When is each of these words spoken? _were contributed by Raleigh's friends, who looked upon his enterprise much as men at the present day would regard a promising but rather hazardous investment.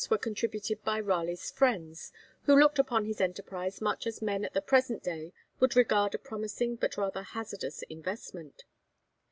_were 0.09 0.17
contributed 0.17 0.83
by 0.83 0.99
Raleigh's 0.99 1.51
friends, 1.51 2.11
who 2.45 2.59
looked 2.59 2.79
upon 2.79 3.05
his 3.05 3.21
enterprise 3.21 3.81
much 3.81 4.07
as 4.07 4.19
men 4.19 4.43
at 4.43 4.55
the 4.55 4.59
present 4.59 5.03
day 5.03 5.31
would 5.59 5.75
regard 5.75 6.15
a 6.15 6.17
promising 6.17 6.75
but 6.75 6.97
rather 6.97 7.21
hazardous 7.21 7.83
investment. 7.83 8.63